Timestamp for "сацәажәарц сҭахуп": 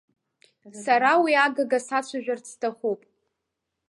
1.87-3.01